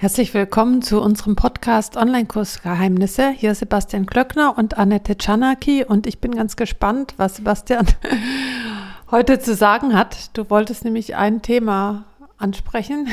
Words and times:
Herzlich 0.00 0.32
willkommen 0.32 0.80
zu 0.80 1.02
unserem 1.02 1.34
Podcast 1.34 1.96
Online-Kurs 1.96 2.62
Geheimnisse. 2.62 3.32
Hier 3.32 3.52
Sebastian 3.56 4.06
Klöckner 4.06 4.56
und 4.56 4.78
Annette 4.78 5.16
Czanaki 5.16 5.82
und 5.84 6.06
ich 6.06 6.20
bin 6.20 6.36
ganz 6.36 6.54
gespannt, 6.54 7.14
was 7.16 7.34
Sebastian 7.34 7.84
heute 9.10 9.40
zu 9.40 9.56
sagen 9.56 9.96
hat. 9.96 10.36
Du 10.38 10.48
wolltest 10.50 10.84
nämlich 10.84 11.16
ein 11.16 11.42
Thema 11.42 12.04
ansprechen, 12.36 13.08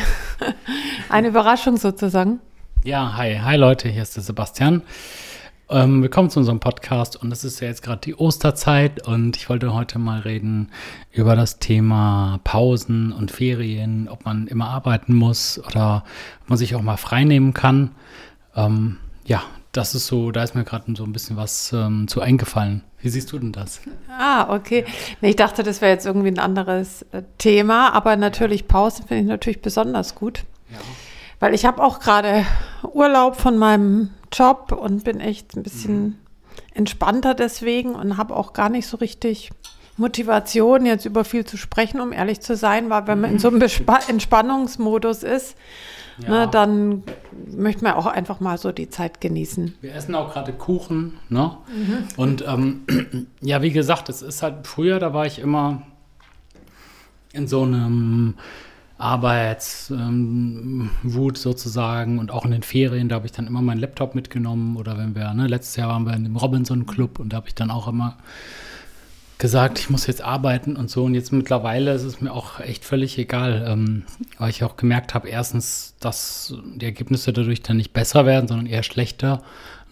eine 1.10 1.30
Überraschung 1.30 1.78
sozusagen. 1.78 2.40
Ja, 2.84 3.18
hi, 3.18 3.40
hi 3.44 3.56
Leute, 3.58 3.90
hier 3.90 4.04
ist 4.04 4.16
der 4.16 4.22
Sebastian. 4.22 4.84
Ähm, 5.68 6.04
willkommen 6.04 6.30
zu 6.30 6.38
unserem 6.38 6.60
Podcast 6.60 7.16
und 7.16 7.32
es 7.32 7.44
ist 7.44 7.60
ja 7.60 7.68
jetzt 7.68 7.82
gerade 7.82 8.00
die 8.00 8.14
Osterzeit 8.14 9.08
und 9.08 9.36
ich 9.36 9.50
wollte 9.50 9.74
heute 9.74 9.98
mal 9.98 10.20
reden 10.20 10.70
über 11.12 11.36
das 11.36 11.58
Thema 11.58 12.40
Pausen 12.44 13.12
und 13.12 13.32
Ferien, 13.32 14.08
ob 14.08 14.26
man 14.26 14.46
immer 14.46 14.70
arbeiten 14.70 15.16
muss 15.16 15.60
oder 15.66 16.04
ob 16.44 16.50
man 16.50 16.58
sich 16.60 16.76
auch 16.76 16.84
mal 16.84 16.98
freinehmen 16.98 17.56
kann. 17.56 17.96
Ähm, 18.56 18.98
ja, 19.26 19.42
das 19.72 19.96
ist 19.96 20.06
so, 20.06 20.30
da 20.30 20.44
ist 20.44 20.54
mir 20.54 20.66
gerade 20.66 20.94
so 20.96 21.04
ein 21.04 21.14
bisschen 21.14 21.36
was 21.36 21.74
ähm, 21.74 22.08
zu 22.08 22.22
eingefallen. 22.22 22.84
Wie 23.00 23.10
siehst 23.10 23.32
du 23.32 23.40
denn 23.40 23.52
das? 23.52 23.82
Ah, 24.08 24.54
okay. 24.54 24.86
Nee, 25.22 25.30
ich 25.30 25.36
dachte, 25.36 25.64
das 25.64 25.82
wäre 25.82 25.92
jetzt 25.92 26.06
irgendwie 26.06 26.30
ein 26.30 26.38
anderes 26.38 27.02
äh, 27.12 27.24
Thema, 27.40 27.92
aber 27.96 28.18
natürlich 28.18 28.68
Pausen 28.68 29.08
finde 29.08 29.24
ich 29.24 29.28
natürlich 29.28 29.64
besonders 29.64 30.14
gut. 30.14 30.44
Ja. 30.72 30.78
Weil 31.40 31.56
ich 31.56 31.66
habe 31.66 31.82
auch 31.84 32.00
gerade 32.00 32.46
Urlaub 32.94 33.36
von 33.36 33.58
meinem 33.58 34.12
Job 34.32 34.72
und 34.72 35.04
bin 35.04 35.20
echt 35.20 35.56
ein 35.56 35.64
bisschen 35.64 36.04
mhm. 36.04 36.16
entspannter 36.74 37.34
deswegen 37.34 37.96
und 37.96 38.18
habe 38.18 38.36
auch 38.36 38.54
gar 38.54 38.70
nicht 38.70 38.88
so 38.88 38.98
richtig 38.98 39.52
Motivation, 39.98 40.86
jetzt 40.86 41.06
über 41.06 41.24
viel 41.24 41.46
zu 41.46 41.58
sprechen, 41.58 42.02
um 42.02 42.12
ehrlich 42.12 42.42
zu 42.42 42.56
sein, 42.56 42.90
weil 42.90 43.08
wenn 43.08 43.22
man 43.22 43.32
in 43.32 43.40
so 43.40 43.48
einem 43.48 43.60
Bespa 43.60 44.00
Entspannungsmodus 44.10 45.24
ist, 45.24 45.56
ja. 46.18 46.30
ne, 46.30 46.48
dann 46.52 47.04
möchte 47.48 47.84
man 47.84 47.94
auch 47.94 48.06
einfach 48.06 48.42
mal 48.42 48.58
so 48.58 48.74
die 48.74 48.90
Zeit 48.90 49.22
genießen. 49.22 49.76
Wir 49.80 49.96
essen 49.96 50.16
auch 50.16 50.34
gerade 50.34 50.52
Kuchen, 50.52 51.18
ne? 51.30 51.58
Mhm. 51.74 52.08
Und 52.18 52.46
ähm, 52.46 53.28
ja, 53.42 53.62
wie 53.62 53.72
gesagt, 53.72 54.10
es 54.10 54.22
ist 54.22 54.42
halt 54.44 54.68
früher, 54.68 55.00
da 55.00 55.14
war 55.14 55.26
ich 55.26 55.40
immer 55.40 55.84
in 57.32 57.48
so 57.48 57.64
einem 57.64 58.36
Arbeitswut 58.98 60.00
ähm, 60.00 60.90
sozusagen 61.36 62.18
und 62.18 62.32
auch 62.32 62.46
in 62.46 62.52
den 62.52 62.64
Ferien, 62.64 63.10
da 63.10 63.16
habe 63.16 63.26
ich 63.26 63.34
dann 63.34 63.48
immer 63.48 63.62
meinen 63.62 63.80
Laptop 63.80 64.16
mitgenommen 64.16 64.78
oder 64.78 64.98
wenn 64.98 65.16
wir, 65.16 65.34
ne, 65.34 65.48
letztes 65.48 65.76
Jahr 65.76 65.90
waren 65.90 66.06
wir 66.06 66.14
in 66.14 66.24
dem 66.24 66.38
Robinson 66.38 66.86
Club 66.86 67.20
und 67.20 67.34
da 67.34 67.38
habe 67.38 67.48
ich 67.48 67.56
dann 67.56 67.72
auch 67.72 67.90
immer 67.90 68.18
gesagt, 69.38 69.80
ich 69.80 69.90
muss 69.90 70.08
jetzt 70.08 70.22
arbeiten 70.22 70.78
und 70.78 70.90
so 70.90 71.04
und 71.04 71.14
jetzt 71.14 71.34
mittlerweile 71.34 71.94
ist 71.94 72.04
es 72.04 72.22
mir 72.22 72.32
auch 72.32 72.62
echt 72.62 72.86
völlig 72.86 73.18
egal, 73.18 73.66
ähm, 73.68 74.04
weil 74.38 74.50
ich 74.50 74.64
auch 74.64 74.78
gemerkt 74.78 75.14
habe, 75.14 75.28
erstens, 75.28 75.96
dass 76.00 76.56
die 76.76 76.86
Ergebnisse 76.86 77.34
dadurch 77.34 77.62
dann 77.62 77.76
nicht 77.76 77.92
besser 77.92 78.26
werden, 78.26 78.48
sondern 78.48 78.66
eher 78.66 78.84
schlechter 78.84 79.42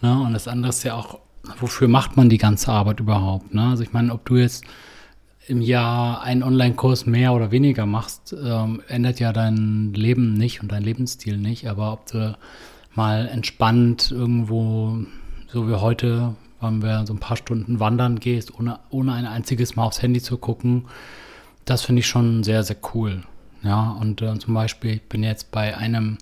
ne? 0.00 0.18
und 0.18 0.32
das 0.32 0.48
andere 0.48 0.70
ist 0.70 0.82
ja 0.82 0.94
auch, 0.94 1.18
wofür 1.58 1.88
macht 1.88 2.16
man 2.16 2.30
die 2.30 2.38
ganze 2.38 2.72
Arbeit 2.72 3.00
überhaupt, 3.00 3.52
ne? 3.52 3.68
also 3.68 3.82
ich 3.82 3.92
meine, 3.92 4.14
ob 4.14 4.24
du 4.24 4.36
jetzt 4.36 4.64
im 5.46 5.60
Jahr 5.60 6.22
einen 6.22 6.42
Online-Kurs 6.42 7.06
mehr 7.06 7.32
oder 7.32 7.50
weniger 7.50 7.86
machst, 7.86 8.34
ähm, 8.42 8.82
ändert 8.88 9.20
ja 9.20 9.32
dein 9.32 9.92
Leben 9.94 10.34
nicht 10.34 10.62
und 10.62 10.72
dein 10.72 10.82
Lebensstil 10.82 11.36
nicht. 11.36 11.68
Aber 11.68 11.92
ob 11.92 12.06
du 12.06 12.36
mal 12.94 13.26
entspannt 13.28 14.10
irgendwo, 14.10 14.98
so 15.48 15.68
wie 15.68 15.74
heute, 15.74 16.34
wenn 16.60 16.82
wir 16.82 17.06
so 17.06 17.12
ein 17.12 17.20
paar 17.20 17.36
Stunden 17.36 17.80
wandern 17.80 18.20
gehst, 18.20 18.58
ohne, 18.58 18.78
ohne 18.90 19.12
ein 19.12 19.26
einziges 19.26 19.76
Mal 19.76 19.84
aufs 19.84 20.02
Handy 20.02 20.22
zu 20.22 20.38
gucken, 20.38 20.86
das 21.64 21.82
finde 21.82 22.00
ich 22.00 22.06
schon 22.06 22.42
sehr, 22.42 22.62
sehr 22.62 22.76
cool. 22.94 23.22
Ja, 23.62 23.96
und 24.00 24.20
äh, 24.20 24.38
zum 24.38 24.54
Beispiel, 24.54 24.94
ich 24.94 25.02
bin 25.02 25.22
jetzt 25.22 25.50
bei 25.50 25.76
einem 25.76 26.18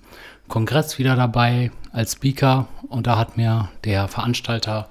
Kongress 0.48 0.98
wieder 0.98 1.17
dabei 1.17 1.70
als 1.92 2.12
Speaker 2.12 2.69
und 2.89 3.07
da 3.07 3.19
hat 3.19 3.36
mir 3.36 3.69
der 3.84 4.07
Veranstalter 4.07 4.89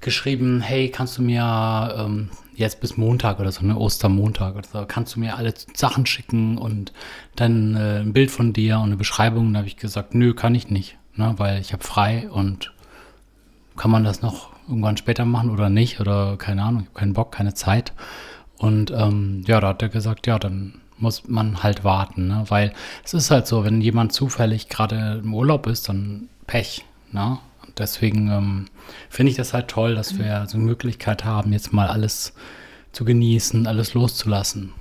geschrieben, 0.00 0.60
hey, 0.60 0.90
kannst 0.90 1.18
du 1.18 1.22
mir 1.22 1.94
ähm, 1.98 2.30
jetzt 2.56 2.80
bis 2.80 2.96
Montag 2.96 3.38
oder 3.38 3.52
so, 3.52 3.64
ne, 3.64 3.76
Ostermontag 3.76 4.56
oder 4.56 4.66
so, 4.66 4.84
kannst 4.86 5.14
du 5.14 5.20
mir 5.20 5.36
alle 5.36 5.54
Sachen 5.74 6.06
schicken 6.06 6.58
und 6.58 6.92
dann 7.36 7.76
äh, 7.76 8.00
ein 8.00 8.12
Bild 8.12 8.30
von 8.30 8.52
dir 8.52 8.78
und 8.78 8.84
eine 8.84 8.96
Beschreibung. 8.96 9.52
Da 9.52 9.58
habe 9.58 9.68
ich 9.68 9.76
gesagt, 9.76 10.14
nö, 10.14 10.34
kann 10.34 10.54
ich 10.54 10.70
nicht, 10.70 10.96
ne, 11.14 11.34
weil 11.36 11.60
ich 11.60 11.72
habe 11.72 11.84
frei 11.84 12.28
und 12.30 12.72
kann 13.76 13.90
man 13.90 14.04
das 14.04 14.22
noch 14.22 14.50
irgendwann 14.68 14.96
später 14.96 15.24
machen 15.24 15.50
oder 15.50 15.68
nicht 15.68 16.00
oder 16.00 16.36
keine 16.36 16.62
Ahnung, 16.62 16.82
ich 16.82 16.88
habe 16.88 16.98
keinen 16.98 17.12
Bock, 17.12 17.32
keine 17.32 17.54
Zeit. 17.54 17.92
Und 18.58 18.90
ähm, 18.90 19.44
ja, 19.46 19.60
da 19.60 19.68
hat 19.68 19.82
er 19.82 19.90
gesagt, 19.90 20.26
ja, 20.26 20.38
dann 20.38 20.80
muss 20.98 21.28
man 21.28 21.62
halt 21.62 21.84
warten, 21.84 22.28
ne? 22.28 22.44
weil 22.48 22.72
es 23.04 23.12
ist 23.12 23.30
halt 23.30 23.46
so, 23.46 23.64
wenn 23.64 23.82
jemand 23.82 24.12
zufällig 24.12 24.68
gerade 24.68 25.20
im 25.22 25.34
Urlaub 25.34 25.66
ist, 25.66 25.88
dann 25.88 26.28
Pech, 26.46 26.84
ne? 27.12 27.38
Deswegen 27.78 28.28
ähm, 28.30 28.66
finde 29.10 29.30
ich 29.30 29.36
das 29.36 29.52
halt 29.52 29.68
toll, 29.68 29.94
dass 29.94 30.18
wir 30.18 30.46
so 30.48 30.56
eine 30.56 30.66
Möglichkeit 30.66 31.24
haben, 31.24 31.52
jetzt 31.52 31.72
mal 31.72 31.88
alles 31.88 32.32
zu 32.92 33.04
genießen, 33.04 33.66
alles 33.66 33.94
loszulassen. 33.94 34.72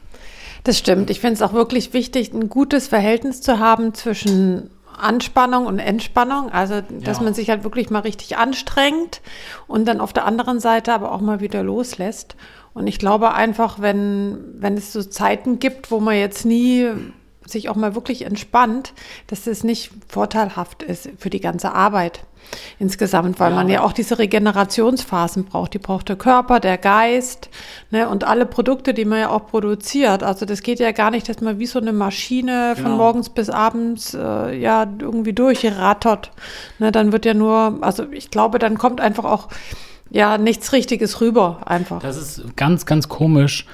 Das 0.64 0.80
stimmt. 0.80 1.10
Ich 1.10 1.20
finde 1.20 1.36
es 1.36 1.42
auch 1.42 1.54
wirklich 1.54 1.94
wichtig, 1.94 2.34
ein 2.34 2.50
gutes 2.50 2.88
Verhältnis 2.88 3.42
zu 3.42 3.60
haben 3.60 3.94
zwischen 3.94 4.70
Anspannung 4.98 5.68
und 5.68 5.80
Entspannung. 5.80 6.50
Also, 6.52 6.82
dass 7.02 7.18
ja. 7.18 7.24
man 7.24 7.34
sich 7.34 7.50
halt 7.50 7.64
wirklich 7.64 7.90
mal 7.90 8.00
richtig 8.00 8.38
anstrengt 8.38 9.22
und 9.68 9.86
dann 9.86 10.00
auf 10.00 10.14
der 10.14 10.26
anderen 10.26 10.60
Seite 10.60 10.94
aber 10.94 11.12
auch 11.12 11.22
mal 11.22 11.40
wieder 11.40 11.62
loslässt. 11.62 12.36
Und 12.74 12.88
ich 12.88 13.00
glaube 13.00 13.34
einfach, 13.34 13.80
wenn, 13.80 14.40
wenn 14.56 14.76
es 14.76 14.92
so 14.92 15.04
Zeiten 15.04 15.60
gibt, 15.60 15.92
wo 15.92 16.00
man 16.00 16.16
jetzt 16.16 16.46
nie 16.46 16.90
sich 17.46 17.70
auch 17.70 17.76
mal 17.76 17.94
wirklich 17.94 18.24
entspannt, 18.24 18.94
dass 19.28 19.48
es 19.48 19.64
nicht 19.64 19.92
vorteilhaft 20.08 20.82
ist 20.82 21.10
für 21.18 21.30
die 21.30 21.42
ganze 21.42 21.74
Arbeit 21.74 22.26
insgesamt, 22.80 23.40
weil 23.40 23.52
ja. 23.52 23.56
man 23.56 23.70
ja 23.70 23.84
auch 23.84 23.94
diese 23.94 24.20
Regenerationsphasen 24.20 25.46
braucht. 25.46 25.74
Die 25.74 25.80
braucht 25.80 26.10
der 26.10 26.16
Körper, 26.16 26.60
der 26.60 26.78
Geist 26.78 27.50
ne, 27.92 28.10
und 28.10 28.24
alle 28.24 28.46
Produkte, 28.46 28.94
die 28.94 29.06
man 29.06 29.20
ja 29.20 29.30
auch 29.30 29.48
produziert. 29.48 30.24
Also 30.24 30.46
das 30.46 30.62
geht 30.62 30.80
ja 30.80 30.92
gar 30.92 31.12
nicht, 31.12 31.30
dass 31.30 31.42
man 31.42 31.60
wie 31.60 31.66
so 31.66 31.80
eine 31.80 31.94
Maschine 31.94 32.74
von 32.76 32.86
genau. 32.86 32.98
morgens 32.98 33.30
bis 33.30 33.50
abends 33.50 34.14
äh, 34.14 34.58
ja 34.58 34.88
irgendwie 35.00 35.34
durchrattert. 35.34 36.32
Ne, 36.80 36.92
dann 36.92 37.12
wird 37.12 37.26
ja 37.26 37.34
nur, 37.34 37.80
also 37.82 38.06
ich 38.12 38.32
glaube, 38.32 38.60
dann 38.60 38.78
kommt 38.78 39.02
einfach 39.02 39.26
auch 39.26 39.50
ja 40.10 40.38
nichts 40.38 40.72
Richtiges 40.74 41.22
rüber 41.22 41.60
einfach. 41.66 42.02
Das 42.02 42.18
ist 42.18 42.56
ganz, 42.56 42.86
ganz 42.86 43.10
komisch. 43.10 43.66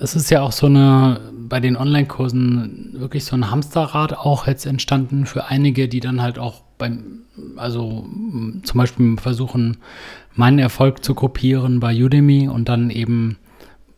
Es 0.00 0.14
ist 0.14 0.30
ja 0.30 0.42
auch 0.42 0.52
so 0.52 0.66
eine, 0.66 1.20
bei 1.32 1.60
den 1.60 1.76
Online-Kursen 1.78 2.96
wirklich 2.98 3.24
so 3.24 3.36
ein 3.36 3.50
Hamsterrad 3.50 4.12
auch 4.12 4.46
jetzt 4.46 4.66
entstanden 4.66 5.24
für 5.24 5.46
einige, 5.46 5.88
die 5.88 6.00
dann 6.00 6.20
halt 6.20 6.38
auch 6.38 6.65
beim, 6.78 7.22
also 7.56 8.06
zum 8.62 8.78
Beispiel 8.78 9.16
versuchen, 9.18 9.78
meinen 10.34 10.58
Erfolg 10.58 11.04
zu 11.04 11.14
kopieren 11.14 11.80
bei 11.80 11.94
Udemy 11.94 12.48
und 12.48 12.68
dann 12.68 12.90
eben 12.90 13.38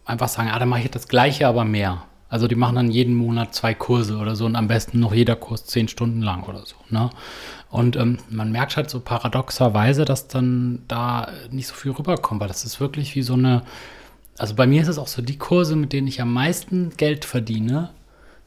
einfach 0.04 0.28
sagen, 0.28 0.50
ah, 0.52 0.58
dann 0.58 0.68
mache 0.68 0.82
ich 0.82 0.90
das 0.90 1.08
Gleiche, 1.08 1.46
aber 1.46 1.64
mehr. 1.64 2.04
Also 2.30 2.46
die 2.46 2.54
machen 2.54 2.76
dann 2.76 2.90
jeden 2.90 3.14
Monat 3.14 3.54
zwei 3.54 3.72
Kurse 3.74 4.18
oder 4.18 4.36
so 4.36 4.44
und 4.44 4.54
am 4.54 4.68
besten 4.68 5.00
noch 5.00 5.14
jeder 5.14 5.34
Kurs 5.34 5.64
zehn 5.64 5.88
Stunden 5.88 6.20
lang 6.20 6.42
oder 6.44 6.64
so. 6.66 6.76
Ne? 6.90 7.10
Und 7.70 7.96
ähm, 7.96 8.18
man 8.28 8.52
merkt 8.52 8.76
halt 8.76 8.90
so 8.90 9.00
paradoxerweise, 9.00 10.04
dass 10.04 10.28
dann 10.28 10.80
da 10.88 11.28
nicht 11.50 11.68
so 11.68 11.74
viel 11.74 11.92
rüberkommt, 11.92 12.40
weil 12.40 12.48
das 12.48 12.64
ist 12.64 12.80
wirklich 12.80 13.14
wie 13.14 13.22
so 13.22 13.34
eine 13.34 13.62
also 14.38 14.54
bei 14.54 14.66
mir 14.66 14.80
ist 14.80 14.88
es 14.88 14.98
auch 14.98 15.08
so, 15.08 15.20
die 15.20 15.36
Kurse, 15.36 15.76
mit 15.76 15.92
denen 15.92 16.06
ich 16.06 16.22
am 16.22 16.32
meisten 16.32 16.92
Geld 16.96 17.24
verdiene, 17.24 17.90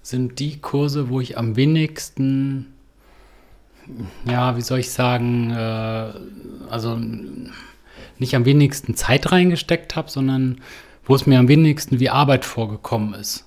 sind 0.01 0.39
die 0.39 0.59
Kurse, 0.59 1.09
wo 1.09 1.19
ich 1.19 1.37
am 1.37 1.57
wenigsten, 1.57 2.73
ja, 4.25 4.55
wie 4.57 4.61
soll 4.61 4.79
ich 4.79 4.91
sagen, 4.91 5.51
äh, 5.51 6.11
also 6.69 6.99
nicht 8.17 8.35
am 8.35 8.45
wenigsten 8.45 8.95
Zeit 8.95 9.31
reingesteckt 9.31 9.95
habe, 9.95 10.09
sondern 10.09 10.61
wo 11.05 11.15
es 11.15 11.25
mir 11.25 11.39
am 11.39 11.47
wenigsten 11.47 11.99
wie 11.99 12.09
Arbeit 12.09 12.45
vorgekommen 12.45 13.13
ist. 13.13 13.45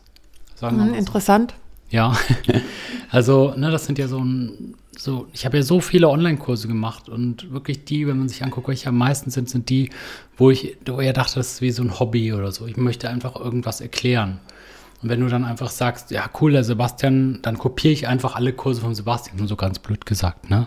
Wir 0.61 0.71
mhm, 0.71 0.95
interessant. 0.95 1.53
So. 1.53 1.97
Ja, 1.97 2.17
also 3.11 3.55
ne, 3.57 3.71
das 3.71 3.87
sind 3.87 3.99
ja 3.99 4.09
so 4.09 4.19
ein, 4.19 4.75
so, 4.97 5.29
ich 5.33 5.45
habe 5.45 5.59
ja 5.59 5.63
so 5.63 5.81
viele 5.81 6.09
Online-Kurse 6.09 6.69
gemacht 6.69 7.09
und 7.09 7.53
wirklich 7.53 7.85
die, 7.85 8.07
wenn 8.07 8.19
man 8.19 8.29
sich 8.29 8.43
anguckt, 8.43 8.69
welche 8.69 8.89
am 8.89 8.99
meisten 8.99 9.31
sind, 9.31 9.49
sind 9.49 9.69
die, 9.69 9.91
wo 10.37 10.51
ich 10.51 10.77
wo 10.87 11.01
eher 11.01 11.13
dachte, 11.13 11.37
das 11.37 11.55
ist 11.55 11.61
wie 11.61 11.71
so 11.71 11.83
ein 11.83 11.99
Hobby 11.99 12.33
oder 12.33 12.53
so. 12.53 12.67
Ich 12.67 12.77
möchte 12.77 13.09
einfach 13.09 13.37
irgendwas 13.37 13.81
erklären. 13.81 14.41
Und 15.05 15.11
wenn 15.11 15.21
du 15.21 15.29
dann 15.29 15.45
einfach 15.45 15.69
sagst, 15.69 16.11
ja, 16.11 16.31
cool, 16.41 16.53
der 16.53 16.65
Sebastian, 16.65 17.41
dann 17.43 17.59
kopiere 17.59 17.93
ich 17.93 18.09
einfach 18.09 18.37
alle 18.37 18.55
Kurse 18.55 18.81
von 18.81 18.95
Sebastian, 18.95 19.37
nur 19.37 19.47
so 19.47 19.55
ganz 19.55 19.79
blöd 19.79 20.07
gesagt, 20.07 20.49
ne? 20.49 20.67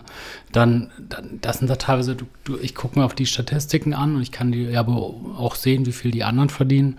Dann, 0.52 0.92
dann 1.08 1.40
das 1.40 1.58
sind 1.58 1.68
da 1.68 1.74
teilweise, 1.74 2.14
du, 2.14 2.24
du, 2.44 2.56
ich 2.56 2.76
gucke 2.76 3.00
mir 3.00 3.04
auf 3.04 3.16
die 3.16 3.26
Statistiken 3.26 3.94
an 3.94 4.14
und 4.14 4.22
ich 4.22 4.30
kann 4.30 4.52
die 4.52 4.62
ja 4.62 4.86
auch 4.86 5.56
sehen, 5.56 5.86
wie 5.86 5.92
viel 5.92 6.12
die 6.12 6.22
anderen 6.22 6.50
verdienen. 6.50 6.98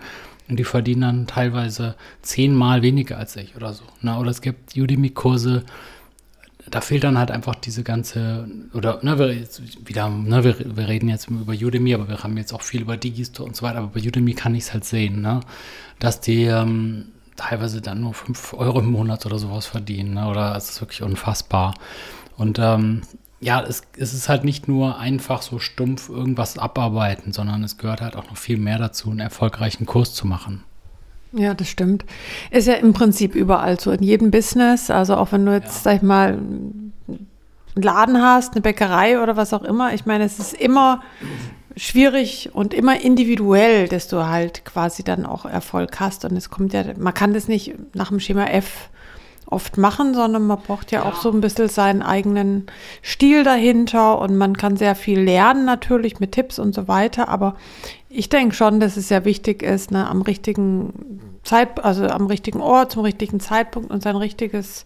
Und 0.50 0.58
die 0.58 0.64
verdienen 0.64 1.00
dann 1.00 1.26
teilweise 1.26 1.94
zehnmal 2.20 2.82
weniger 2.82 3.16
als 3.16 3.36
ich 3.36 3.56
oder 3.56 3.72
so. 3.72 3.84
Ne? 4.02 4.18
Oder 4.18 4.30
es 4.30 4.42
gibt 4.42 4.76
Udemy-Kurse, 4.76 5.64
da 6.70 6.82
fehlt 6.82 7.04
dann 7.04 7.16
halt 7.16 7.30
einfach 7.30 7.54
diese 7.54 7.82
ganze, 7.84 8.50
oder 8.74 9.00
ne, 9.02 9.18
wir 9.18 9.34
wieder, 9.86 10.10
ne, 10.10 10.44
wir, 10.44 10.76
wir 10.76 10.88
reden 10.88 11.08
jetzt 11.08 11.30
über 11.30 11.54
Udemy, 11.54 11.94
aber 11.94 12.06
wir 12.06 12.22
haben 12.22 12.36
jetzt 12.36 12.52
auch 12.52 12.60
viel 12.60 12.82
über 12.82 12.98
Digistore 12.98 13.48
und 13.48 13.56
so 13.56 13.62
weiter, 13.62 13.78
aber 13.78 13.88
bei 13.88 14.06
Udemy 14.06 14.34
kann 14.34 14.54
ich 14.54 14.64
es 14.64 14.74
halt 14.74 14.84
sehen, 14.84 15.22
ne, 15.22 15.40
dass 16.00 16.20
die, 16.20 16.44
ähm, 16.44 17.06
teilweise 17.36 17.80
dann 17.80 18.00
nur 18.00 18.14
5 18.14 18.54
Euro 18.54 18.80
im 18.80 18.90
Monat 18.90 19.26
oder 19.26 19.38
sowas 19.38 19.66
verdienen. 19.66 20.14
Ne? 20.14 20.28
Oder 20.28 20.56
es 20.56 20.70
ist 20.70 20.80
wirklich 20.80 21.02
unfassbar. 21.02 21.74
Und 22.36 22.58
ähm, 22.58 23.02
ja, 23.40 23.62
es, 23.62 23.82
es 23.96 24.12
ist 24.12 24.28
halt 24.28 24.44
nicht 24.44 24.68
nur 24.68 24.98
einfach 24.98 25.42
so 25.42 25.58
stumpf 25.58 26.08
irgendwas 26.08 26.58
abarbeiten, 26.58 27.32
sondern 27.32 27.64
es 27.64 27.78
gehört 27.78 28.02
halt 28.02 28.16
auch 28.16 28.28
noch 28.28 28.36
viel 28.36 28.58
mehr 28.58 28.78
dazu, 28.78 29.10
einen 29.10 29.20
erfolgreichen 29.20 29.86
Kurs 29.86 30.14
zu 30.14 30.26
machen. 30.26 30.62
Ja, 31.32 31.54
das 31.54 31.68
stimmt. 31.68 32.04
Ist 32.50 32.66
ja 32.66 32.74
im 32.74 32.92
Prinzip 32.92 33.34
überall 33.34 33.78
so, 33.78 33.92
in 33.92 34.02
jedem 34.02 34.30
Business. 34.30 34.90
Also 34.90 35.16
auch 35.16 35.32
wenn 35.32 35.46
du 35.46 35.52
jetzt, 35.52 35.76
ja. 35.76 35.82
sag 35.82 35.96
ich 35.96 36.02
mal, 36.02 36.32
einen 36.34 36.92
Laden 37.74 38.20
hast, 38.20 38.52
eine 38.52 38.62
Bäckerei 38.62 39.22
oder 39.22 39.36
was 39.36 39.54
auch 39.54 39.62
immer. 39.62 39.94
Ich 39.94 40.06
meine, 40.06 40.24
es 40.24 40.38
ist 40.38 40.54
immer 40.54 41.02
schwierig 41.76 42.50
und 42.52 42.74
immer 42.74 43.00
individuell, 43.00 43.88
dass 43.88 44.08
du 44.08 44.26
halt 44.26 44.64
quasi 44.64 45.02
dann 45.02 45.26
auch 45.26 45.44
Erfolg 45.44 46.00
hast. 46.00 46.24
Und 46.24 46.36
es 46.36 46.50
kommt 46.50 46.72
ja, 46.72 46.84
man 46.98 47.14
kann 47.14 47.32
das 47.32 47.48
nicht 47.48 47.74
nach 47.94 48.08
dem 48.08 48.20
Schema 48.20 48.46
F 48.46 48.90
oft 49.46 49.78
machen, 49.78 50.14
sondern 50.14 50.46
man 50.46 50.60
braucht 50.60 50.92
ja, 50.92 51.00
ja, 51.00 51.06
auch 51.06 51.16
so 51.16 51.30
ein 51.30 51.40
bisschen 51.40 51.68
seinen 51.68 52.02
eigenen 52.02 52.66
Stil 53.02 53.44
dahinter. 53.44 54.20
Und 54.20 54.36
man 54.36 54.56
kann 54.56 54.76
sehr 54.76 54.94
viel 54.94 55.20
lernen 55.20 55.64
natürlich 55.64 56.20
mit 56.20 56.32
Tipps 56.32 56.58
und 56.58 56.74
so 56.74 56.88
weiter, 56.88 57.28
aber 57.28 57.56
ich 58.08 58.28
denke 58.28 58.54
schon, 58.54 58.80
dass 58.80 58.96
es 58.96 59.08
sehr 59.08 59.24
wichtig 59.24 59.62
ist, 59.62 59.90
ne, 59.90 60.08
am 60.08 60.22
richtigen 60.22 61.30
Zeit, 61.44 61.82
also 61.84 62.06
am 62.06 62.26
richtigen 62.26 62.60
Ort, 62.60 62.92
zum 62.92 63.02
richtigen 63.02 63.40
Zeitpunkt 63.40 63.90
und 63.90 64.02
sein 64.02 64.16
richtiges 64.16 64.84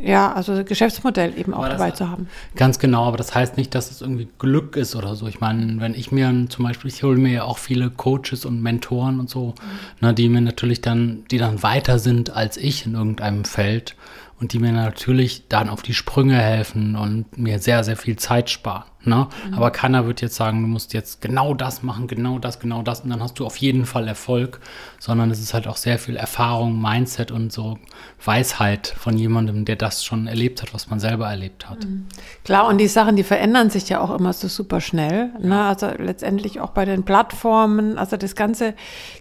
ja, 0.00 0.32
also 0.32 0.64
Geschäftsmodell 0.64 1.38
eben 1.38 1.54
auch 1.54 1.68
dabei 1.68 1.90
zu 1.90 2.08
haben. 2.08 2.28
Ganz 2.54 2.78
genau, 2.78 3.04
aber 3.04 3.16
das 3.16 3.34
heißt 3.34 3.56
nicht, 3.56 3.74
dass 3.74 3.90
es 3.90 4.00
irgendwie 4.00 4.28
Glück 4.38 4.76
ist 4.76 4.94
oder 4.94 5.16
so. 5.16 5.26
Ich 5.26 5.40
meine, 5.40 5.80
wenn 5.80 5.94
ich 5.94 6.12
mir 6.12 6.46
zum 6.48 6.64
Beispiel, 6.64 6.90
ich 6.90 7.02
hole 7.02 7.16
mir 7.16 7.32
ja 7.32 7.44
auch 7.44 7.58
viele 7.58 7.90
Coaches 7.90 8.44
und 8.44 8.62
Mentoren 8.62 9.20
und 9.20 9.30
so, 9.30 9.54
mhm. 10.00 10.06
ne, 10.06 10.14
die 10.14 10.28
mir 10.28 10.40
natürlich 10.40 10.80
dann, 10.80 11.24
die 11.30 11.38
dann 11.38 11.62
weiter 11.62 11.98
sind 11.98 12.30
als 12.30 12.56
ich 12.56 12.86
in 12.86 12.94
irgendeinem 12.94 13.44
Feld 13.44 13.96
und 14.38 14.52
die 14.52 14.58
mir 14.58 14.72
natürlich 14.72 15.48
dann 15.48 15.68
auf 15.68 15.82
die 15.82 15.94
Sprünge 15.94 16.36
helfen 16.36 16.96
und 16.96 17.38
mir 17.38 17.58
sehr, 17.58 17.84
sehr 17.84 17.96
viel 17.96 18.16
Zeit 18.16 18.50
sparen. 18.50 18.84
Ne? 19.06 19.28
Mhm. 19.48 19.54
Aber 19.54 19.70
keiner 19.70 20.06
wird 20.06 20.20
jetzt 20.20 20.34
sagen, 20.34 20.62
du 20.62 20.68
musst 20.68 20.92
jetzt 20.92 21.20
genau 21.20 21.54
das 21.54 21.82
machen, 21.82 22.08
genau 22.08 22.38
das, 22.38 22.58
genau 22.58 22.82
das 22.82 23.00
und 23.00 23.10
dann 23.10 23.22
hast 23.22 23.38
du 23.38 23.46
auf 23.46 23.56
jeden 23.56 23.86
Fall 23.86 24.08
Erfolg, 24.08 24.60
sondern 24.98 25.30
es 25.30 25.40
ist 25.40 25.54
halt 25.54 25.68
auch 25.68 25.76
sehr 25.76 25.98
viel 25.98 26.16
Erfahrung, 26.16 26.80
Mindset 26.80 27.30
und 27.30 27.52
so 27.52 27.78
Weisheit 28.24 28.88
von 28.98 29.16
jemandem, 29.16 29.64
der 29.64 29.76
das 29.76 30.04
schon 30.04 30.26
erlebt 30.26 30.62
hat, 30.62 30.74
was 30.74 30.90
man 30.90 30.98
selber 30.98 31.28
erlebt 31.28 31.68
hat. 31.68 31.84
Mhm. 31.84 32.06
Klar, 32.44 32.66
und 32.66 32.78
die 32.78 32.88
Sachen, 32.88 33.14
die 33.14 33.22
verändern 33.22 33.70
sich 33.70 33.88
ja 33.88 34.00
auch 34.00 34.14
immer 34.16 34.32
so 34.32 34.48
super 34.48 34.80
schnell. 34.80 35.30
Ne? 35.40 35.64
Also 35.64 35.88
letztendlich 35.98 36.60
auch 36.60 36.70
bei 36.70 36.84
den 36.84 37.04
Plattformen, 37.04 37.98
also 37.98 38.16
das 38.16 38.34
ganze 38.34 38.74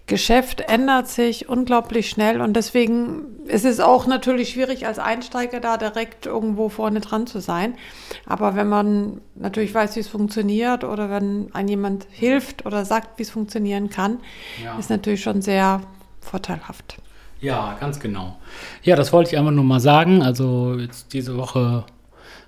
Geschäft 0.07 0.61
ändert 0.61 1.07
sich 1.07 1.47
unglaublich 1.49 2.09
schnell 2.09 2.41
und 2.41 2.53
deswegen 2.53 3.23
ist 3.47 3.65
es 3.65 3.79
auch 3.79 4.07
natürlich 4.07 4.49
schwierig 4.49 4.87
als 4.87 4.99
Einsteiger 4.99 5.59
da 5.59 5.77
direkt 5.77 6.25
irgendwo 6.25 6.69
vorne 6.69 6.99
dran 6.99 7.27
zu 7.27 7.39
sein. 7.39 7.75
Aber 8.25 8.55
wenn 8.55 8.67
man 8.67 9.21
natürlich 9.35 9.73
weiß, 9.75 9.95
wie 9.95 9.99
es 9.99 10.07
funktioniert 10.07 10.83
oder 10.83 11.09
wenn 11.09 11.53
ein 11.53 11.67
jemand 11.67 12.07
hilft 12.09 12.65
oder 12.65 12.85
sagt, 12.85 13.19
wie 13.19 13.23
es 13.23 13.29
funktionieren 13.29 13.89
kann, 13.89 14.19
ja. 14.63 14.77
ist 14.79 14.89
natürlich 14.89 15.21
schon 15.21 15.41
sehr 15.41 15.81
vorteilhaft. 16.21 16.97
Ja, 17.41 17.77
ganz 17.79 17.99
genau. 17.99 18.37
Ja, 18.81 18.95
das 18.95 19.13
wollte 19.13 19.31
ich 19.31 19.37
einfach 19.37 19.51
nur 19.51 19.63
mal 19.63 19.79
sagen. 19.79 20.23
Also 20.23 20.77
jetzt 20.79 21.13
diese 21.13 21.37
Woche 21.37 21.83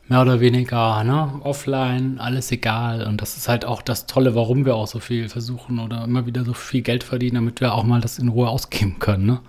mehr 0.09 0.21
oder 0.21 0.39
weniger 0.39 1.04
ne, 1.04 1.42
offline, 1.44 2.19
alles 2.19 2.51
egal. 2.51 3.06
Und 3.06 3.21
das 3.21 3.38
ist 3.38 3.48
halt 3.48 3.65
auch 3.65 3.81
das 3.81 4.06
Tolle, 4.06 4.36
warum 4.36 4.65
wir 4.65 4.75
auch 4.75 4.88
so 4.88 5.00
viel 5.00 5.30
versuchen 5.30 5.80
oder 5.80 6.04
immer 6.04 6.25
wieder 6.25 6.44
so 6.45 6.54
viel 6.54 6.81
Geld 6.81 7.04
verdienen, 7.04 7.36
damit 7.36 7.62
wir 7.62 7.74
auch 7.74 7.83
mal 7.83 8.01
das 8.01 8.19
in 8.19 8.30
Ruhe 8.30 8.50
ausgeben 8.50 9.00
können. 9.00 9.25
Ne? 9.25 9.39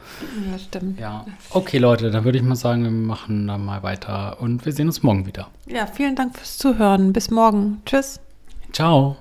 Ja, 0.50 0.58
stimmt. 0.58 1.00
Ja. 1.00 1.25
Okay, 1.50 1.78
Leute, 1.78 2.10
dann 2.10 2.25
würde 2.25 2.38
ich 2.38 2.44
mal 2.44 2.56
sagen, 2.56 2.82
wir 2.82 2.90
machen 2.90 3.46
dann 3.46 3.64
mal 3.64 3.82
weiter 3.82 4.40
und 4.40 4.64
wir 4.64 4.72
sehen 4.72 4.87
uns 4.87 5.02
morgen 5.02 5.26
wieder. 5.26 5.49
Ja, 5.66 5.87
vielen 5.87 6.16
Dank 6.16 6.37
fürs 6.37 6.58
Zuhören. 6.58 7.12
Bis 7.12 7.31
morgen. 7.31 7.82
Tschüss. 7.84 8.20
Ciao. 8.72 9.16